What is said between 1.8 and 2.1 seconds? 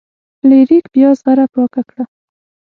کړه.